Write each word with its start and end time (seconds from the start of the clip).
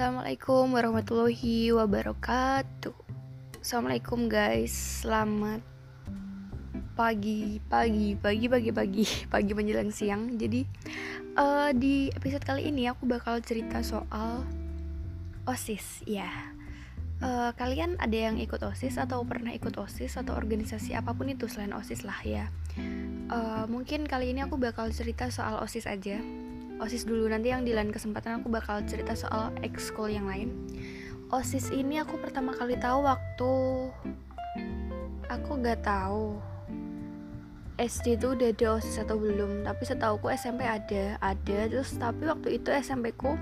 Assalamualaikum 0.00 0.72
warahmatullahi 0.72 1.76
wabarakatuh. 1.76 2.96
Assalamualaikum 3.60 4.32
guys, 4.32 5.04
selamat 5.04 5.60
pagi, 6.96 7.60
pagi, 7.68 8.16
pagi, 8.16 8.48
pagi, 8.48 8.70
pagi, 8.72 9.04
pagi 9.36 9.52
menjelang 9.52 9.92
siang. 9.92 10.40
Jadi 10.40 10.64
uh, 11.36 11.76
di 11.76 12.08
episode 12.16 12.40
kali 12.40 12.72
ini 12.72 12.88
aku 12.88 13.04
bakal 13.04 13.44
cerita 13.44 13.84
soal 13.84 14.48
osis, 15.44 16.00
ya. 16.08 16.32
Uh, 17.20 17.52
kalian 17.60 18.00
ada 18.00 18.32
yang 18.32 18.40
ikut 18.40 18.64
osis 18.64 18.96
atau 18.96 19.20
pernah 19.28 19.52
ikut 19.52 19.76
osis 19.76 20.16
atau 20.16 20.32
organisasi 20.32 20.96
apa 20.96 21.12
pun 21.12 21.28
itu 21.28 21.44
selain 21.44 21.76
osis 21.76 22.08
lah 22.08 22.16
ya. 22.24 22.48
Uh, 23.28 23.68
mungkin 23.68 24.08
kali 24.08 24.32
ini 24.32 24.48
aku 24.48 24.56
bakal 24.56 24.88
cerita 24.96 25.28
soal 25.28 25.60
osis 25.60 25.84
aja 25.84 26.24
OSIS 26.80 27.04
dulu 27.04 27.28
nanti 27.28 27.52
yang 27.52 27.62
di 27.62 27.76
lain 27.76 27.92
kesempatan 27.92 28.40
aku 28.40 28.48
bakal 28.48 28.80
cerita 28.88 29.12
soal 29.12 29.52
ekskul 29.60 30.08
yang 30.08 30.24
lain. 30.24 30.56
OSIS 31.28 31.70
ini 31.76 32.00
aku 32.00 32.16
pertama 32.16 32.56
kali 32.56 32.80
tahu 32.80 33.04
waktu 33.04 33.52
aku 35.28 35.50
gak 35.60 35.84
tahu 35.84 36.40
SD 37.76 38.20
itu 38.20 38.36
udah 38.36 38.48
ada 38.52 38.66
OSIS 38.80 39.00
atau 39.04 39.16
belum, 39.16 39.64
tapi 39.64 39.82
setahu 39.84 40.20
aku 40.20 40.32
SMP 40.36 40.64
ada, 40.64 41.20
ada 41.20 41.58
terus 41.68 41.96
tapi 41.96 42.28
waktu 42.28 42.60
itu 42.60 42.68
SMP 42.72 43.12
ku 43.16 43.36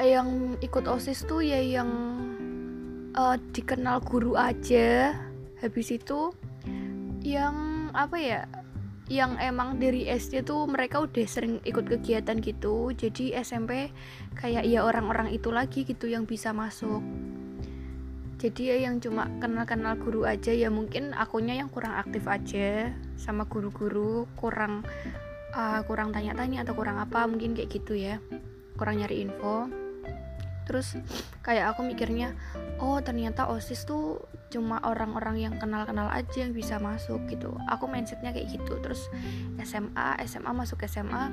yang 0.00 0.60
ikut 0.60 0.84
OSIS 0.84 1.24
tuh 1.24 1.40
ya 1.40 1.60
yang 1.60 1.88
uh, 3.16 3.36
dikenal 3.52 4.04
guru 4.04 4.36
aja. 4.36 5.16
Habis 5.64 5.96
itu 5.96 6.32
yang 7.24 7.88
apa 7.96 8.16
ya 8.20 8.40
yang 9.06 9.38
emang 9.38 9.78
dari 9.78 10.10
SD 10.10 10.42
tuh 10.42 10.66
mereka 10.66 10.98
udah 10.98 11.26
sering 11.30 11.62
ikut 11.62 11.86
kegiatan 11.86 12.42
gitu. 12.42 12.90
Jadi 12.90 13.38
SMP 13.38 13.94
kayak 14.34 14.66
ya 14.66 14.82
orang-orang 14.82 15.30
itu 15.30 15.54
lagi 15.54 15.86
gitu 15.86 16.10
yang 16.10 16.26
bisa 16.26 16.50
masuk. 16.50 17.02
Jadi 18.36 18.68
ya 18.68 18.76
yang 18.90 19.00
cuma 19.00 19.30
kenal-kenal 19.40 19.96
guru 19.96 20.28
aja 20.28 20.52
ya 20.52 20.68
mungkin 20.68 21.16
akunya 21.16 21.56
yang 21.56 21.72
kurang 21.72 21.96
aktif 21.96 22.28
aja 22.28 22.92
sama 23.16 23.48
guru-guru 23.48 24.28
kurang 24.36 24.84
uh, 25.56 25.80
kurang 25.88 26.12
tanya-tanya 26.12 26.66
atau 26.66 26.76
kurang 26.76 27.00
apa 27.00 27.24
mungkin 27.30 27.54
kayak 27.54 27.70
gitu 27.72 27.94
ya. 27.96 28.18
Kurang 28.74 29.00
nyari 29.00 29.22
info. 29.22 29.70
Terus 30.66 30.98
kayak 31.46 31.78
aku 31.78 31.86
mikirnya 31.86 32.34
oh 32.82 32.98
ternyata 32.98 33.46
osis 33.48 33.86
tuh 33.86 34.18
cuma 34.46 34.78
orang-orang 34.86 35.42
yang 35.42 35.54
kenal-kenal 35.58 36.06
aja 36.10 36.46
yang 36.46 36.54
bisa 36.54 36.78
masuk 36.78 37.22
gitu. 37.26 37.54
Aku 37.70 37.90
mindsetnya 37.90 38.30
kayak 38.30 38.56
gitu. 38.56 38.78
Terus 38.80 39.10
SMA 39.62 40.22
SMA 40.26 40.50
masuk 40.54 40.82
SMA 40.86 41.30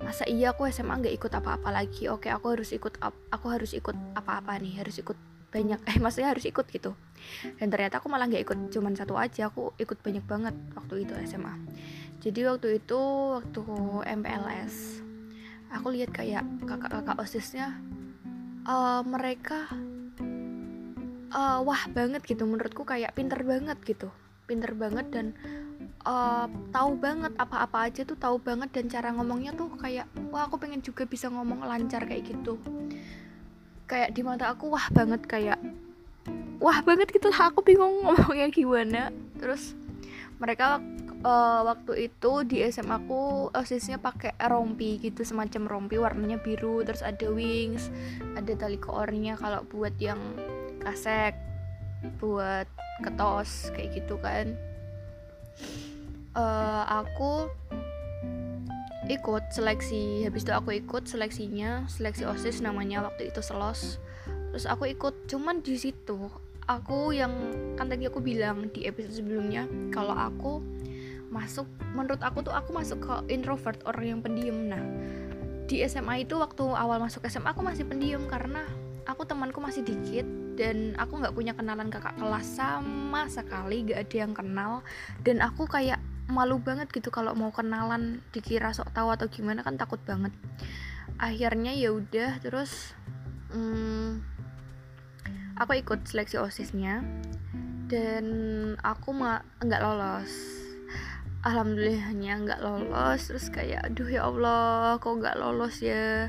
masa 0.00 0.24
iya 0.28 0.52
aku 0.52 0.68
SMA 0.68 1.00
nggak 1.00 1.16
ikut 1.16 1.32
apa-apa 1.32 1.72
lagi? 1.72 2.06
Oke 2.12 2.28
aku 2.28 2.52
harus 2.56 2.70
ikut 2.72 3.00
aku 3.32 3.46
harus 3.48 3.72
ikut 3.72 3.96
apa-apa 4.16 4.60
nih 4.60 4.80
harus 4.80 5.00
ikut 5.00 5.16
banyak 5.50 5.82
eh 5.90 5.98
maksudnya 5.98 6.30
harus 6.30 6.46
ikut 6.46 6.68
gitu. 6.68 6.92
Dan 7.56 7.68
ternyata 7.68 8.00
aku 8.00 8.08
malah 8.12 8.28
nggak 8.28 8.44
ikut 8.44 8.58
cuman 8.72 8.96
satu 8.96 9.16
aja 9.16 9.48
aku 9.48 9.72
ikut 9.80 9.98
banyak 10.00 10.24
banget 10.24 10.54
waktu 10.76 11.04
itu 11.04 11.12
SMA 11.28 11.52
jadi 12.20 12.52
waktu 12.52 12.84
itu 12.84 13.00
waktu 13.40 13.64
MPLS 14.04 15.00
aku 15.72 15.88
lihat 15.96 16.12
kayak 16.12 16.44
kakak-kakak 16.68 17.16
osisnya 17.16 17.80
uh, 18.68 19.00
mereka 19.00 19.72
uh, 21.34 21.58
wah 21.62 21.82
banget 21.90 22.22
gitu 22.26 22.46
menurutku 22.46 22.82
kayak 22.82 23.14
pinter 23.14 23.40
banget 23.42 23.78
gitu. 23.86 24.08
Pinter 24.46 24.74
banget 24.74 25.06
dan 25.14 25.26
uh, 26.06 26.50
tahu 26.74 26.98
banget 26.98 27.32
apa-apa 27.38 27.90
aja 27.90 28.02
tuh 28.02 28.18
tahu 28.18 28.42
banget 28.42 28.70
dan 28.74 28.90
cara 28.90 29.14
ngomongnya 29.14 29.54
tuh 29.54 29.70
kayak 29.78 30.10
wah 30.34 30.46
aku 30.46 30.58
pengen 30.58 30.82
juga 30.82 31.06
bisa 31.06 31.30
ngomong 31.30 31.62
lancar 31.62 32.04
kayak 32.06 32.26
gitu. 32.30 32.58
Kayak 33.86 34.14
di 34.14 34.22
mata 34.22 34.50
aku 34.50 34.70
wah 34.70 34.86
banget 34.90 35.22
kayak 35.26 35.58
wah 36.60 36.78
banget 36.84 37.10
gitu 37.10 37.30
lah 37.32 37.50
aku 37.50 37.62
bingung 37.62 38.00
ngomongnya 38.06 38.50
gimana. 38.50 39.02
Terus 39.38 39.74
mereka 40.40 40.80
uh, 41.24 41.60
waktu 41.68 42.10
itu 42.10 42.32
di 42.48 42.64
SMA 42.72 43.04
aku 43.04 43.52
osisnya 43.52 44.00
pakai 44.00 44.36
rompi 44.48 44.96
gitu 45.00 45.22
semacam 45.24 45.68
rompi 45.68 46.00
warnanya 46.00 46.40
biru 46.40 46.80
terus 46.80 47.04
ada 47.04 47.28
wings 47.28 47.92
ada 48.36 48.52
tali 48.56 48.80
koornya 48.80 49.36
kalau 49.36 49.60
buat 49.68 49.94
yang 50.00 50.18
kasek 50.80 51.36
buat 52.20 52.66
ketos 53.04 53.72
kayak 53.76 54.00
gitu 54.00 54.16
kan. 54.20 54.56
Uh, 56.32 56.84
aku 56.86 57.50
ikut 59.10 59.50
seleksi 59.50 60.22
habis 60.22 60.46
itu 60.46 60.54
aku 60.54 60.70
ikut 60.78 61.02
seleksinya 61.10 61.90
seleksi 61.90 62.22
osis 62.30 62.62
namanya 62.62 63.02
waktu 63.02 63.28
itu 63.28 63.42
selos. 63.42 63.98
Terus 64.54 64.66
aku 64.66 64.90
ikut 64.90 65.26
cuman 65.26 65.62
di 65.62 65.74
situ 65.78 66.30
aku 66.70 67.10
yang 67.10 67.34
kan 67.74 67.90
tadi 67.90 68.06
aku 68.06 68.22
bilang 68.22 68.70
di 68.70 68.86
episode 68.86 69.18
sebelumnya 69.18 69.66
kalau 69.90 70.14
aku 70.14 70.62
masuk 71.30 71.66
menurut 71.94 72.22
aku 72.22 72.42
tuh 72.42 72.54
aku 72.54 72.70
masuk 72.74 72.98
ke 73.02 73.14
introvert 73.34 73.78
orang 73.86 74.18
yang 74.18 74.20
pendiam. 74.22 74.58
Nah 74.70 74.82
di 75.66 75.82
SMA 75.86 76.26
itu 76.26 76.38
waktu 76.38 76.62
awal 76.62 77.02
masuk 77.02 77.26
SMA 77.26 77.50
aku 77.54 77.62
masih 77.62 77.86
pendiam 77.86 78.22
karena 78.30 78.66
aku 79.06 79.26
temanku 79.26 79.58
masih 79.58 79.82
dikit 79.82 80.26
dan 80.60 80.92
aku 81.00 81.24
nggak 81.24 81.32
punya 81.32 81.56
kenalan 81.56 81.88
kakak 81.88 82.20
kelas 82.20 82.44
sama 82.44 83.24
sekali 83.32 83.88
gak 83.88 84.04
ada 84.04 84.16
yang 84.28 84.36
kenal. 84.36 84.84
Dan 85.24 85.40
aku 85.40 85.64
kayak 85.64 85.96
malu 86.28 86.60
banget 86.60 86.92
gitu 86.92 87.08
kalau 87.08 87.32
mau 87.32 87.48
kenalan 87.48 88.20
dikira 88.28 88.68
sok 88.76 88.92
tahu 88.92 89.08
atau 89.08 89.32
gimana 89.32 89.64
kan 89.64 89.80
takut 89.80 90.04
banget. 90.04 90.36
Akhirnya 91.16 91.72
ya 91.72 91.96
udah 91.96 92.44
terus 92.44 92.92
hmm, 93.56 94.20
aku 95.56 95.80
ikut 95.80 96.04
seleksi 96.04 96.36
osisnya. 96.36 97.00
Dan 97.88 98.26
aku 98.84 99.16
nggak 99.16 99.80
lolos. 99.80 100.60
Alhamdulillahnya 101.40 102.36
nggak 102.36 102.60
lolos 102.60 103.32
terus 103.32 103.48
kayak 103.48 103.80
aduh 103.88 104.12
ya 104.12 104.28
allah 104.28 105.00
kok 105.00 105.24
nggak 105.24 105.40
lolos 105.40 105.80
ya 105.80 106.28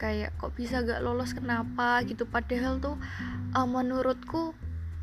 kayak 0.00 0.32
kok 0.40 0.56
bisa 0.56 0.80
nggak 0.80 1.04
lolos? 1.04 1.36
Kenapa? 1.36 2.00
Gitu. 2.08 2.24
Padahal 2.24 2.80
tuh 2.80 2.96
uh, 3.52 3.68
menurutku 3.68 4.56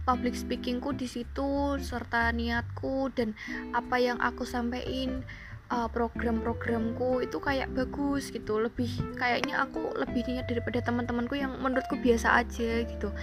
public 0.09 0.33
speakingku 0.33 0.95
di 0.97 1.05
situ 1.05 1.77
serta 1.77 2.33
niatku 2.33 3.13
dan 3.13 3.37
apa 3.75 4.01
yang 4.01 4.17
aku 4.17 4.47
sampaikan 4.47 5.21
uh, 5.69 5.91
program-programku 5.91 7.21
itu 7.21 7.37
kayak 7.37 7.69
bagus 7.77 8.33
gitu. 8.33 8.57
Lebih 8.57 8.89
kayaknya 9.19 9.61
aku 9.61 9.93
lebih 9.93 10.25
niat 10.25 10.49
daripada 10.49 10.81
teman-temanku 10.81 11.37
yang 11.37 11.53
menurutku 11.61 11.99
biasa 12.01 12.41
aja 12.41 12.87
gitu. 12.87 13.13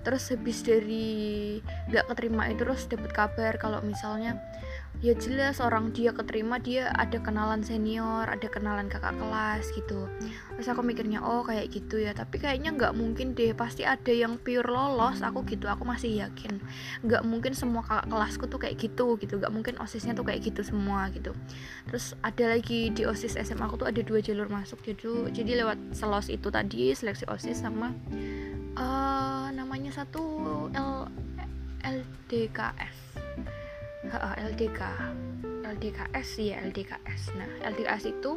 Terus 0.00 0.32
habis 0.32 0.64
dari 0.64 1.60
nggak 1.92 2.08
keterima 2.08 2.48
itu 2.48 2.64
terus 2.64 2.88
dapat 2.88 3.12
kabar 3.12 3.52
kalau 3.60 3.84
misalnya 3.84 4.40
ya 5.00 5.16
jelas 5.16 5.64
orang 5.64 5.96
dia 5.96 6.12
keterima 6.12 6.60
dia 6.60 6.92
ada 6.92 7.16
kenalan 7.24 7.64
senior 7.64 8.28
ada 8.28 8.44
kenalan 8.52 8.90
kakak 8.92 9.16
kelas 9.16 9.64
gitu. 9.72 10.10
Terus 10.58 10.68
aku 10.68 10.84
mikirnya 10.84 11.24
oh 11.24 11.40
kayak 11.40 11.72
gitu 11.72 11.96
ya. 12.02 12.12
Tapi 12.12 12.36
kayaknya 12.36 12.76
nggak 12.76 12.92
mungkin 12.92 13.32
deh 13.32 13.56
pasti 13.56 13.88
ada 13.88 14.12
yang 14.12 14.36
pure 14.36 14.68
lolos. 14.68 15.24
Aku 15.24 15.46
gitu 15.48 15.72
aku 15.72 15.88
masih 15.88 16.20
yakin. 16.20 16.60
Nggak 17.00 17.22
mungkin 17.24 17.56
semua 17.56 17.80
kakak 17.80 18.12
kelasku 18.12 18.44
tuh 18.50 18.60
kayak 18.60 18.76
gitu 18.76 19.16
gitu. 19.16 19.40
Nggak 19.40 19.52
mungkin 19.56 19.74
osisnya 19.80 20.12
tuh 20.12 20.28
kayak 20.28 20.44
gitu 20.44 20.60
semua 20.60 21.08
gitu. 21.16 21.32
Terus 21.88 22.12
ada 22.20 22.52
lagi 22.52 22.92
di 22.92 23.08
osis 23.08 23.40
SMA 23.40 23.64
aku 23.64 23.80
tuh 23.80 23.88
ada 23.88 24.04
dua 24.04 24.20
jalur 24.20 24.52
masuk. 24.52 24.84
Jadi 24.84 25.32
jadi 25.32 25.64
lewat 25.64 25.96
selos 25.96 26.28
itu 26.28 26.52
tadi 26.52 26.92
seleksi 26.92 27.24
osis 27.24 27.64
sama 27.64 27.88
uh, 28.76 29.48
namanya 29.54 29.90
satu 29.96 30.22
L 30.76 31.08
LDKS 31.80 33.09
LDK 34.18 34.80
LDKS 35.70 36.28
ya 36.42 36.58
LDKS 36.66 37.22
nah 37.38 37.48
LDKS 37.70 38.10
itu 38.10 38.34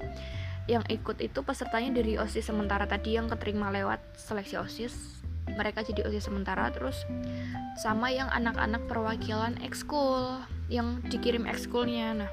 yang 0.68 0.84
ikut 0.88 1.20
itu 1.20 1.44
pesertanya 1.44 1.92
dari 1.92 2.16
OSIS 2.16 2.48
sementara 2.48 2.88
tadi 2.88 3.20
yang 3.20 3.28
keterima 3.28 3.68
lewat 3.68 4.00
seleksi 4.16 4.56
OSIS. 4.56 5.20
Mereka 5.44 5.84
jadi 5.84 6.08
OSIS 6.08 6.32
sementara 6.32 6.72
terus 6.72 7.04
sama 7.84 8.08
yang 8.16 8.32
anak-anak 8.32 8.88
perwakilan 8.88 9.60
ekskul 9.60 10.40
yang 10.72 11.04
dikirim 11.12 11.44
ekskulnya. 11.44 12.16
Nah 12.16 12.32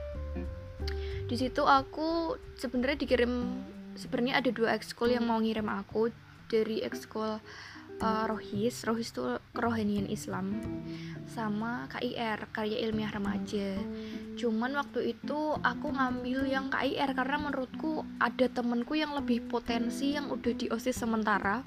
di 1.27 1.35
situ 1.35 1.67
aku 1.67 2.39
sebenarnya 2.55 3.03
dikirim 3.03 3.63
sebenarnya 3.99 4.39
ada 4.39 4.51
dua 4.55 4.79
ekskul 4.79 5.11
yang 5.11 5.27
mau 5.27 5.43
ngirim 5.43 5.67
aku 5.67 6.15
dari 6.47 6.87
ekskul 6.87 7.43
uh, 8.01 8.25
Rohis. 8.27 8.83
Rohis 8.89 9.13
itu 9.13 9.23
kerohanian 9.53 10.09
Islam 10.09 10.59
sama 11.31 11.87
KIR 11.87 12.51
karya 12.51 12.83
ilmiah 12.89 13.13
remaja. 13.13 13.79
Cuman 14.35 14.75
waktu 14.75 15.15
itu 15.15 15.55
aku 15.61 15.95
ngambil 15.95 16.49
yang 16.49 16.73
KIR 16.73 17.15
karena 17.15 17.39
menurutku 17.39 18.03
ada 18.19 18.51
temenku 18.51 18.99
yang 18.99 19.15
lebih 19.15 19.47
potensi 19.47 20.17
yang 20.17 20.33
udah 20.33 20.53
di 20.57 20.67
OSIS 20.73 20.99
sementara. 20.99 21.63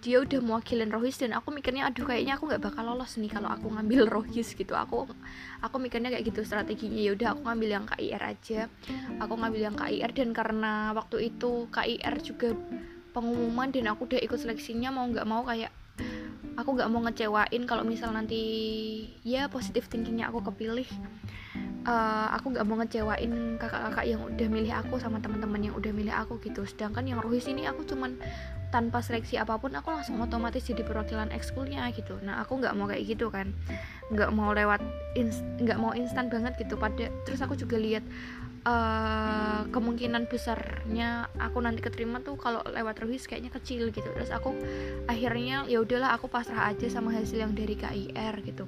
Dia 0.00 0.24
udah 0.24 0.40
mewakilin 0.40 0.88
Rohis 0.88 1.20
dan 1.20 1.36
aku 1.36 1.52
mikirnya 1.52 1.84
aduh 1.84 2.08
kayaknya 2.08 2.40
aku 2.40 2.48
nggak 2.48 2.72
bakal 2.72 2.88
lolos 2.88 3.20
nih 3.20 3.28
kalau 3.36 3.52
aku 3.52 3.68
ngambil 3.68 4.08
Rohis 4.16 4.56
gitu. 4.56 4.72
Aku 4.72 5.04
aku 5.60 5.76
mikirnya 5.76 6.08
kayak 6.08 6.24
gitu 6.24 6.40
strateginya. 6.40 7.04
Ya 7.04 7.12
udah 7.12 7.28
aku 7.36 7.44
ngambil 7.44 7.68
yang 7.68 7.84
KIR 7.84 8.22
aja. 8.24 8.60
Aku 9.20 9.36
ngambil 9.36 9.60
yang 9.70 9.76
KIR 9.76 10.10
dan 10.16 10.30
karena 10.32 10.96
waktu 10.96 11.28
itu 11.28 11.68
KIR 11.68 12.14
juga 12.24 12.56
pengumuman 13.10 13.68
dan 13.74 13.90
aku 13.90 14.06
udah 14.06 14.20
ikut 14.22 14.38
seleksinya 14.38 14.94
mau 14.94 15.06
nggak 15.06 15.26
mau 15.26 15.42
kayak 15.42 15.70
aku 16.60 16.76
nggak 16.76 16.90
mau 16.92 17.00
ngecewain 17.08 17.62
kalau 17.64 17.84
misal 17.86 18.12
nanti 18.12 18.42
ya 19.24 19.48
positif 19.48 19.88
thinkingnya 19.88 20.28
aku 20.28 20.44
kepilih. 20.52 20.86
Uh, 21.80 22.28
aku 22.36 22.52
nggak 22.52 22.66
mau 22.68 22.76
ngecewain 22.76 23.56
kakak-kakak 23.56 24.04
yang 24.04 24.20
udah 24.20 24.48
milih 24.52 24.68
aku 24.68 25.00
sama 25.00 25.16
teman-teman 25.16 25.64
yang 25.64 25.74
udah 25.74 25.92
milih 25.96 26.12
aku 26.12 26.36
gitu. 26.44 26.68
Sedangkan 26.68 27.08
yang 27.08 27.24
Rohis 27.24 27.48
ini 27.48 27.64
aku 27.64 27.88
cuman 27.88 28.20
tanpa 28.70 29.00
seleksi 29.02 29.40
apa 29.40 29.58
pun 29.58 29.72
aku 29.74 29.90
langsung 29.90 30.20
otomatis 30.20 30.62
jadi 30.62 30.84
perwakilan 30.84 31.32
ekskulnya 31.32 31.88
gitu. 31.96 32.20
Nah 32.20 32.44
aku 32.44 32.60
nggak 32.60 32.76
mau 32.76 32.84
kayak 32.84 33.16
gitu 33.16 33.32
kan. 33.32 33.56
Nggak 34.12 34.30
mau 34.36 34.52
lewat 34.52 34.84
nggak 35.64 35.78
mau 35.80 35.96
instan 35.96 36.28
banget 36.28 36.60
gitu. 36.60 36.76
Pada 36.76 37.08
terus 37.24 37.40
aku 37.40 37.56
juga 37.56 37.80
lihat 37.80 38.04
uh, 38.64 39.62
kemungkinan 39.70 40.28
besarnya 40.28 41.28
aku 41.40 41.62
nanti 41.64 41.80
keterima 41.80 42.20
tuh 42.20 42.36
kalau 42.36 42.60
lewat 42.66 43.00
revisi 43.00 43.28
kayaknya 43.28 43.52
kecil 43.52 43.88
gitu. 43.92 44.08
Terus 44.12 44.32
aku 44.32 44.52
akhirnya 45.08 45.64
ya 45.68 45.80
udahlah 45.80 46.16
aku 46.16 46.28
pasrah 46.28 46.72
aja 46.72 46.86
sama 46.90 47.14
hasil 47.14 47.40
yang 47.40 47.52
dari 47.56 47.76
KIR 47.76 48.34
gitu. 48.44 48.64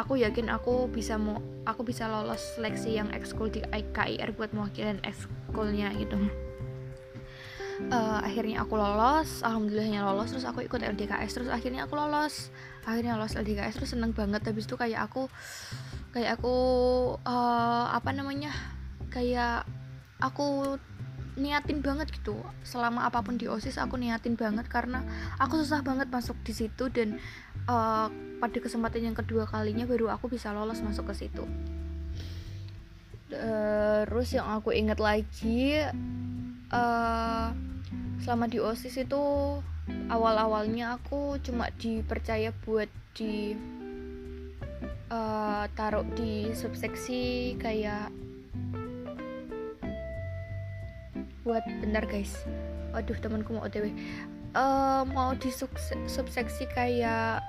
Aku 0.00 0.16
yakin 0.16 0.48
aku 0.48 0.88
bisa 0.88 1.20
mau 1.20 1.40
aku 1.68 1.84
bisa 1.84 2.08
lolos 2.08 2.40
seleksi 2.56 2.96
yang 2.96 3.08
ekskul 3.12 3.52
di 3.52 3.60
KIR 3.68 4.32
buat 4.36 4.52
mewakilin 4.56 5.00
ekskulnya 5.04 5.92
gitu. 6.00 6.16
Uh, 7.90 8.22
akhirnya 8.22 8.62
aku 8.62 8.78
lolos 8.78 9.42
alhamdulillahnya 9.42 10.06
lolos. 10.06 10.30
Terus 10.32 10.46
aku 10.46 10.62
ikut 10.64 10.80
LDKS 10.80 11.30
terus 11.36 11.50
akhirnya 11.50 11.84
aku 11.84 11.98
lolos. 11.98 12.54
Akhirnya 12.86 13.18
lolos 13.18 13.34
LDKS 13.34 13.82
terus 13.82 13.90
seneng 13.92 14.14
banget. 14.14 14.46
Habis 14.46 14.64
itu 14.70 14.78
kayak 14.78 15.10
aku 15.10 15.26
kayak 16.14 16.38
aku 16.38 16.54
uh, 17.26 17.90
apa 17.90 18.14
namanya 18.14 18.54
kayak 19.14 19.62
aku 20.18 20.74
niatin 21.38 21.82
banget 21.82 22.10
gitu. 22.10 22.38
Selama 22.66 23.06
apa 23.06 23.22
pun 23.22 23.38
di 23.38 23.46
osis 23.46 23.78
aku 23.78 23.98
niatin 23.98 24.34
banget 24.34 24.66
karena 24.66 25.02
aku 25.38 25.62
susah 25.62 25.86
banget 25.86 26.10
masuk 26.10 26.34
di 26.42 26.54
situ 26.54 26.90
dan 26.90 27.18
uh, 27.70 28.10
pada 28.42 28.58
kesempatan 28.58 29.06
yang 29.06 29.16
kedua 29.16 29.46
kalinya 29.46 29.86
baru 29.86 30.10
aku 30.10 30.30
bisa 30.30 30.50
lolos 30.50 30.82
masuk 30.82 31.14
ke 31.14 31.26
situ. 31.26 31.46
Terus 33.30 34.28
yang 34.30 34.46
aku 34.46 34.70
inget 34.70 35.02
lagi 35.02 35.82
uh, 36.70 37.50
selama 38.22 38.46
di 38.46 38.62
osis 38.62 38.94
itu 38.94 39.22
awal-awalnya 40.06 40.96
aku 40.96 41.36
cuma 41.42 41.68
dipercaya 41.76 42.54
buat 42.62 42.88
di 43.14 43.58
uh, 45.10 45.66
taruh 45.74 46.06
di 46.14 46.54
subseksi 46.54 47.54
kayak 47.58 48.08
buat 51.44 51.60
bentar 51.84 52.08
guys. 52.08 52.32
Waduh 52.96 53.20
temanku 53.20 53.52
mau 53.52 53.68
otw 53.68 53.84
uh, 54.56 55.04
mau 55.12 55.36
di 55.36 55.52
subseksi 56.08 56.64
kayak 56.72 57.44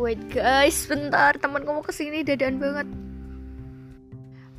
wait 0.00 0.18
guys 0.32 0.88
bentar. 0.88 1.36
Temanku 1.36 1.68
mau 1.68 1.84
ke 1.84 1.92
sini 1.92 2.24
dadan 2.24 2.56
banget. 2.56 2.88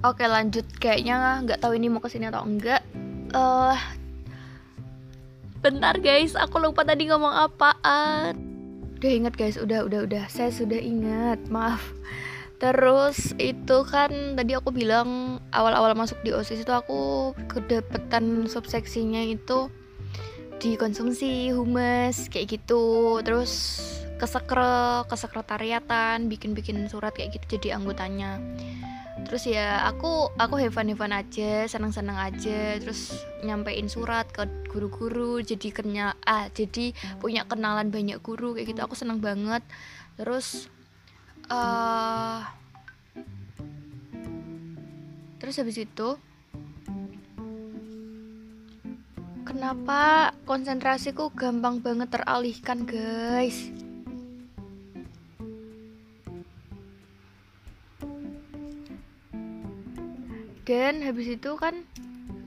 Oke 0.05 0.29
lanjut. 0.29 0.67
Kayaknya 0.77 1.41
nggak 1.41 1.59
tahu 1.63 1.73
ini 1.73 1.89
mau 1.89 2.03
ke 2.03 2.13
sini 2.13 2.29
atau 2.29 2.45
enggak. 2.45 2.85
Uh, 3.33 3.73
bentar 5.65 5.97
guys. 5.97 6.37
Aku 6.37 6.61
lupa 6.61 6.85
tadi 6.85 7.09
ngomong 7.09 7.33
apaan 7.33 8.52
udah 9.03 9.11
ingat 9.11 9.33
guys. 9.35 9.59
Udah 9.59 9.83
udah 9.83 10.07
udah. 10.07 10.23
Saya 10.31 10.47
sudah 10.55 10.79
ingat. 10.79 11.43
Maaf. 11.51 11.83
Terus 12.55 13.35
itu 13.35 13.83
kan 13.83 14.39
tadi 14.39 14.55
aku 14.55 14.71
bilang 14.71 15.43
awal-awal 15.51 15.91
masuk 15.99 16.23
di 16.23 16.31
OSIS 16.31 16.63
itu 16.63 16.71
aku 16.71 17.35
kedapetan 17.51 18.47
subseksinya 18.47 19.19
itu 19.27 19.67
dikonsumsi 20.63 21.51
humas 21.51 22.31
kayak 22.31 22.55
gitu. 22.55 23.19
Terus 23.27 23.83
kesekre 24.15 25.03
kesekretariatan 25.11 26.31
bikin-bikin 26.31 26.87
surat 26.87 27.11
kayak 27.11 27.35
gitu 27.35 27.59
jadi 27.59 27.75
anggotanya 27.75 28.39
terus 29.23 29.49
ya 29.49 29.87
aku 29.87 30.29
aku 30.35 30.55
hevan 30.59 30.91
hevan 30.93 31.13
aja 31.15 31.65
senang 31.65 31.91
senang 31.91 32.19
aja. 32.19 32.77
Terus 32.79 33.13
nyampein 33.43 33.89
surat 33.91 34.29
ke 34.29 34.45
guru-guru 34.69 35.43
jadi 35.43 35.69
kenyal 35.73 36.11
ah 36.23 36.47
jadi 36.51 36.95
punya 37.17 37.43
kenalan 37.47 37.89
banyak 37.89 38.19
guru 38.23 38.55
kayak 38.55 38.71
gitu. 38.71 38.81
Aku 38.83 38.95
senang 38.95 39.19
banget. 39.19 39.63
Terus 40.15 40.71
uh, 41.49 42.45
terus 45.43 45.59
habis 45.59 45.75
itu 45.75 46.15
kenapa 49.43 50.31
konsentrasiku 50.47 51.29
gampang 51.35 51.83
banget 51.83 52.09
teralihkan 52.15 52.87
guys 52.87 53.69
dan 60.63 61.03
habis 61.03 61.35
itu 61.35 61.51
kan 61.59 61.83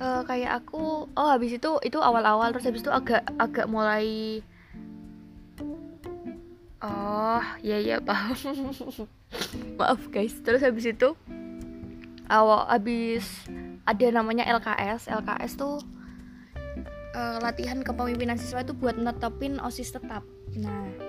uh, 0.00 0.24
kayak 0.24 0.64
aku 0.64 1.08
oh 1.12 1.28
habis 1.28 1.56
itu 1.56 1.76
itu 1.84 1.98
awal-awal 2.00 2.48
terus 2.52 2.68
habis 2.68 2.80
itu 2.84 2.92
agak 2.92 3.24
agak 3.36 3.68
mulai 3.68 4.40
oh 6.80 7.44
ya 7.60 7.76
ya 7.80 7.96
paham. 8.00 8.36
Maaf 9.80 10.00
guys. 10.08 10.36
Terus 10.40 10.62
habis 10.64 10.86
itu 10.88 11.12
awal 12.30 12.64
habis 12.68 13.24
ada 13.86 14.06
namanya 14.10 14.48
LKS 14.48 15.12
LKS 15.12 15.52
tuh 15.60 15.78
uh, 17.14 17.38
latihan 17.44 17.80
kepemimpinan 17.84 18.40
siswa 18.40 18.64
itu 18.64 18.72
buat 18.72 18.96
netepin 18.96 19.60
osis 19.60 19.92
tetap. 19.92 20.24
Nah 20.56 21.05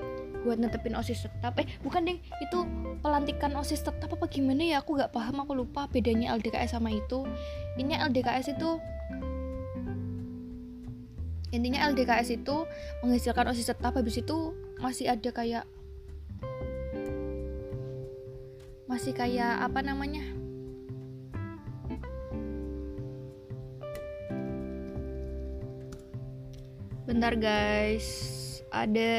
buat 0.47 0.55
netepin 0.55 0.95
osis 0.95 1.27
tetap. 1.27 1.59
Eh 1.59 1.67
bukan 1.83 2.07
deh 2.07 2.15
itu 2.39 2.57
pelantikan 3.03 3.51
osis 3.59 3.83
tetap 3.83 4.07
apa 4.07 4.25
gimana 4.31 4.63
ya? 4.63 4.79
Aku 4.79 4.95
nggak 4.95 5.11
paham 5.11 5.43
aku 5.43 5.59
lupa 5.59 5.91
bedanya 5.91 6.31
LDKS 6.39 6.79
sama 6.79 6.95
itu. 6.95 7.27
Ini 7.75 7.99
LDKS 8.07 8.55
itu 8.55 8.79
intinya 11.51 11.83
LDKS 11.91 12.39
itu 12.39 12.63
menghasilkan 13.03 13.51
osis 13.51 13.67
tetap. 13.67 13.91
Habis 13.91 14.23
itu 14.23 14.55
masih 14.79 15.11
ada 15.11 15.29
kayak 15.35 15.67
masih 18.87 19.11
kayak 19.11 19.67
apa 19.67 19.83
namanya? 19.83 20.23
Bentar 27.03 27.35
guys 27.39 28.36
ada 28.85 29.11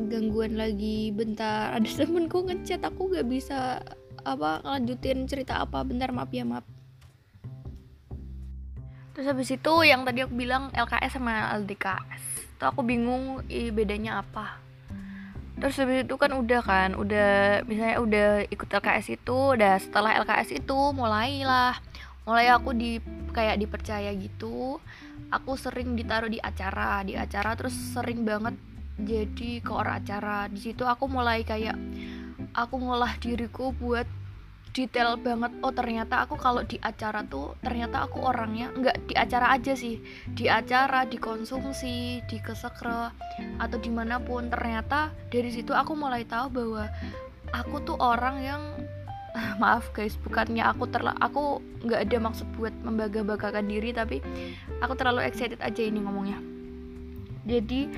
gangguan 0.00 0.56
lagi 0.56 1.12
bentar. 1.12 1.76
Ada 1.76 2.06
temenku 2.06 2.46
ngechat 2.46 2.80
aku 2.86 3.12
gak 3.12 3.28
bisa 3.28 3.84
apa 4.24 4.62
lanjutin 4.64 5.28
cerita 5.28 5.60
apa. 5.60 5.84
Bentar 5.84 6.14
maaf 6.14 6.32
ya 6.32 6.46
maaf. 6.46 6.64
Terus 9.18 9.34
habis 9.34 9.50
itu 9.50 9.74
yang 9.82 10.06
tadi 10.06 10.22
aku 10.22 10.30
bilang 10.38 10.70
LKS 10.70 11.18
sama 11.18 11.50
LDKS 11.58 12.38
itu 12.58 12.66
aku 12.66 12.82
bingung 12.82 13.42
i, 13.50 13.70
bedanya 13.70 14.22
apa. 14.22 14.58
Terus 15.58 15.74
habis 15.78 16.06
itu 16.06 16.14
kan 16.14 16.34
udah 16.34 16.62
kan 16.62 16.90
udah 16.94 17.62
misalnya 17.66 17.98
udah 17.98 18.28
ikut 18.46 18.66
LKS 18.70 19.18
itu 19.18 19.58
udah 19.58 19.78
setelah 19.82 20.18
LKS 20.22 20.62
itu 20.62 20.78
mulailah. 20.94 21.78
Mulai 22.26 22.46
aku 22.54 22.74
di 22.74 23.02
kayak 23.30 23.58
dipercaya 23.62 24.10
gitu. 24.14 24.78
Aku 25.34 25.54
sering 25.54 25.94
ditaruh 25.94 26.30
di 26.30 26.42
acara 26.42 27.02
di 27.06 27.18
acara 27.18 27.58
terus 27.58 27.74
sering 27.74 28.22
banget 28.26 28.54
jadi 28.98 29.62
ke 29.62 29.70
orang 29.70 30.02
acara. 30.02 30.50
Di 30.50 30.58
situ 30.58 30.82
aku 30.82 31.06
mulai 31.06 31.46
kayak 31.46 31.78
aku 32.54 32.74
ngolah 32.82 33.14
diriku 33.22 33.70
buat 33.70 34.06
detail 34.74 35.18
banget. 35.18 35.54
Oh 35.62 35.70
ternyata 35.70 36.26
aku 36.26 36.34
kalau 36.34 36.62
di 36.66 36.78
acara 36.82 37.22
tuh 37.26 37.54
ternyata 37.62 38.06
aku 38.06 38.22
orangnya 38.22 38.70
nggak 38.74 38.96
di 39.10 39.14
acara 39.14 39.54
aja 39.54 39.78
sih. 39.78 40.02
Di 40.34 40.50
acara 40.50 41.06
dikonsumsi 41.06 42.26
di 42.26 42.38
kesekre 42.42 43.14
atau 43.62 43.78
di 43.78 43.90
mana 43.90 44.18
pun. 44.18 44.50
Ternyata 44.50 45.14
dari 45.30 45.50
situ 45.54 45.70
aku 45.70 45.94
mulai 45.94 46.26
tahu 46.26 46.46
bahwa 46.50 46.84
aku 47.54 47.76
tuh 47.86 47.98
orang 48.02 48.36
yang 48.42 48.62
maaf 49.62 49.94
guys 49.94 50.18
bukannya 50.18 50.66
aku 50.66 50.90
terlalu 50.90 51.18
aku 51.22 51.42
nggak 51.86 52.10
ada 52.10 52.16
maksud 52.18 52.46
buat 52.58 52.74
membangga-banggakan 52.82 53.70
diri 53.70 53.94
tapi 53.94 54.18
aku 54.82 54.98
terlalu 54.98 55.22
excited 55.22 55.62
aja 55.62 55.82
ini 55.86 56.02
ngomongnya. 56.02 56.38
Jadi 57.48 57.88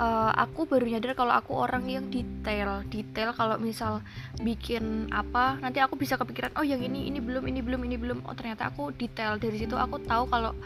uh, 0.00 0.32
aku 0.32 0.64
baru 0.64 0.88
nyadar 0.88 1.12
kalau 1.12 1.36
aku 1.36 1.52
orang 1.52 1.84
yang 1.84 2.08
detail. 2.08 2.80
Detail 2.88 3.36
kalau 3.36 3.60
misal 3.60 4.00
bikin 4.40 5.12
apa 5.12 5.60
nanti 5.60 5.84
aku 5.84 6.00
bisa 6.00 6.16
kepikiran 6.16 6.56
oh 6.56 6.64
yang 6.64 6.80
ini 6.80 7.12
ini 7.12 7.20
belum 7.20 7.44
ini 7.44 7.60
belum 7.60 7.80
ini 7.84 7.96
belum. 8.00 8.18
Oh 8.24 8.32
ternyata 8.32 8.72
aku 8.72 8.96
detail. 8.96 9.36
Dari 9.36 9.60
situ 9.60 9.76
aku 9.76 10.00
tahu 10.00 10.24
kalau 10.32 10.56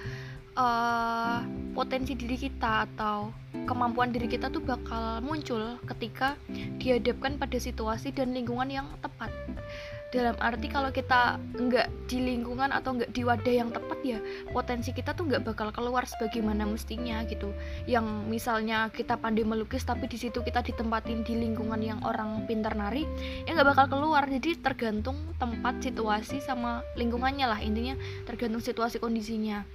uh, 0.54 1.42
potensi 1.74 2.14
diri 2.14 2.38
kita 2.38 2.86
atau 2.86 3.34
kemampuan 3.66 4.14
diri 4.14 4.30
kita 4.30 4.50
tuh 4.50 4.62
bakal 4.62 5.18
muncul 5.24 5.78
ketika 5.90 6.38
dihadapkan 6.78 7.34
pada 7.34 7.58
situasi 7.58 8.14
dan 8.14 8.30
lingkungan 8.30 8.70
yang 8.70 8.86
tepat 9.02 9.34
dalam 10.14 10.38
arti 10.38 10.70
kalau 10.70 10.94
kita 10.94 11.42
nggak 11.58 12.06
di 12.06 12.22
lingkungan 12.22 12.70
atau 12.70 12.94
nggak 12.94 13.10
di 13.10 13.26
wadah 13.26 13.54
yang 13.54 13.74
tepat 13.74 13.98
ya 14.06 14.18
potensi 14.54 14.94
kita 14.94 15.10
tuh 15.10 15.26
nggak 15.26 15.42
bakal 15.42 15.74
keluar 15.74 16.06
sebagaimana 16.06 16.62
mestinya 16.62 17.26
gitu. 17.26 17.50
Yang 17.90 18.06
misalnya 18.30 18.88
kita 18.94 19.18
pandai 19.18 19.42
melukis 19.42 19.82
tapi 19.82 20.06
di 20.06 20.14
situ 20.14 20.38
kita 20.40 20.62
ditempatin 20.62 21.26
di 21.26 21.34
lingkungan 21.34 21.82
yang 21.82 21.98
orang 22.06 22.46
pintar 22.46 22.78
nari 22.78 23.02
ya 23.42 23.58
nggak 23.58 23.74
bakal 23.74 23.86
keluar. 23.90 24.22
Jadi 24.30 24.62
tergantung 24.62 25.18
tempat 25.42 25.82
situasi 25.82 26.38
sama 26.38 26.86
lingkungannya 26.94 27.50
lah. 27.50 27.58
Intinya 27.58 27.98
tergantung 28.24 28.62
situasi 28.62 29.02
kondisinya 29.02 29.66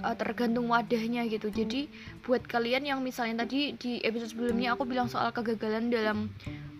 uh, 0.00 0.16
tergantung 0.16 0.72
wadahnya 0.72 1.28
gitu. 1.28 1.52
Jadi 1.52 1.92
buat 2.24 2.40
kalian 2.48 2.88
yang 2.88 2.98
misalnya 3.04 3.44
tadi 3.44 3.76
di 3.76 4.00
episode 4.00 4.32
sebelumnya 4.32 4.72
aku 4.72 4.88
bilang 4.88 5.12
soal 5.12 5.28
kegagalan 5.34 5.92
dalam 5.92 6.32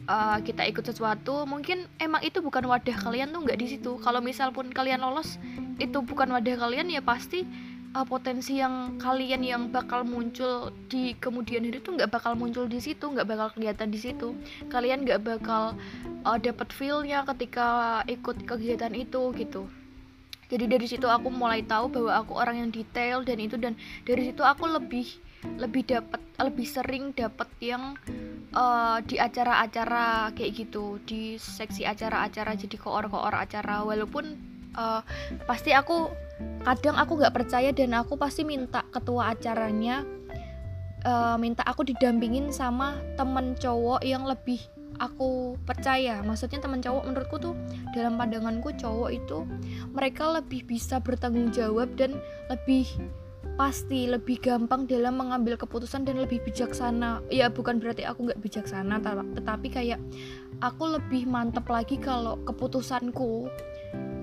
uh, 0.07 0.39
kita 0.43 0.67
ikut 0.67 0.83
sesuatu 0.83 1.45
mungkin 1.47 1.87
emang 1.99 2.23
itu 2.23 2.43
bukan 2.43 2.67
wadah 2.67 2.97
kalian 2.97 3.31
tuh 3.31 3.43
nggak 3.45 3.59
di 3.59 3.67
situ. 3.77 3.99
Kalau 4.01 4.19
misal 4.23 4.51
pun 4.51 4.71
kalian 4.71 5.03
lolos 5.03 5.39
itu 5.79 5.99
bukan 6.03 6.31
wadah 6.33 6.57
kalian 6.59 6.91
ya 6.91 7.03
pasti 7.03 7.47
uh, 7.95 8.07
potensi 8.07 8.59
yang 8.59 8.97
kalian 8.99 9.43
yang 9.45 9.63
bakal 9.69 10.03
muncul 10.03 10.73
di 10.89 11.15
kemudian 11.19 11.65
hari 11.65 11.79
itu 11.79 11.91
nggak 11.93 12.11
bakal 12.11 12.33
muncul 12.35 12.65
di 12.67 12.81
situ 12.81 13.05
nggak 13.13 13.29
bakal 13.29 13.49
kelihatan 13.55 13.89
di 13.93 13.99
situ. 14.01 14.35
Kalian 14.73 15.05
nggak 15.07 15.21
bakal 15.23 15.77
uh, 16.27 16.39
dapat 16.39 16.69
feelnya 16.75 17.25
ketika 17.29 18.01
ikut 18.09 18.45
kegiatan 18.49 18.93
itu 18.97 19.33
gitu. 19.37 19.69
Jadi 20.53 20.69
dari 20.69 20.85
situ 20.85 21.09
aku 21.09 21.33
mulai 21.33 21.65
tahu 21.65 21.89
bahwa 21.89 22.13
aku 22.21 22.37
orang 22.37 22.61
yang 22.61 22.69
detail 22.69 23.25
dan 23.25 23.41
itu 23.41 23.57
dan 23.57 23.73
dari 24.05 24.29
situ 24.29 24.45
aku 24.45 24.69
lebih 24.69 25.09
lebih 25.57 25.83
dapat 25.89 26.21
lebih 26.37 26.67
sering 26.69 27.17
dapat 27.17 27.49
yang 27.59 27.97
uh, 28.55 28.99
di 29.05 29.17
acara-acara 29.19 30.33
kayak 30.37 30.53
gitu 30.55 31.01
di 31.05 31.37
seksi 31.37 31.85
acara-acara 31.89 32.57
jadi 32.57 32.77
koor-koor 32.77 33.33
acara. 33.33 33.85
Walaupun 33.85 34.25
uh, 34.77 35.01
pasti 35.45 35.73
aku 35.73 36.09
kadang 36.65 36.97
aku 36.97 37.19
nggak 37.19 37.35
percaya 37.35 37.71
dan 37.71 37.95
aku 37.97 38.17
pasti 38.17 38.43
minta 38.43 38.83
ketua 38.91 39.35
acaranya 39.35 40.03
uh, 41.07 41.37
minta 41.39 41.63
aku 41.67 41.87
didampingin 41.87 42.51
sama 42.51 42.99
temen 43.15 43.55
cowok 43.59 44.03
yang 44.03 44.27
lebih 44.27 44.61
aku 45.01 45.57
percaya. 45.65 46.21
Maksudnya 46.23 46.61
teman 46.61 46.85
cowok 46.85 47.03
menurutku 47.09 47.37
tuh 47.41 47.55
dalam 47.97 48.21
pandanganku 48.21 48.75
cowok 48.77 49.11
itu 49.11 49.49
mereka 49.91 50.31
lebih 50.41 50.67
bisa 50.69 51.01
bertanggung 51.01 51.51
jawab 51.51 51.91
dan 51.97 52.19
lebih 52.53 52.87
pasti 53.55 54.09
lebih 54.09 54.41
gampang 54.41 54.89
dalam 54.89 55.21
mengambil 55.21 55.61
keputusan 55.61 56.09
dan 56.09 56.19
lebih 56.19 56.43
bijaksana. 56.43 57.23
Ya 57.29 57.53
bukan 57.53 57.79
berarti 57.79 58.03
aku 58.09 58.31
nggak 58.31 58.41
bijaksana 58.41 58.99
tetapi 59.39 59.69
kayak 59.69 60.01
aku 60.65 60.99
lebih 60.99 61.29
mantep 61.29 61.67
lagi 61.69 61.99
kalau 61.99 62.41
keputusanku 62.47 63.51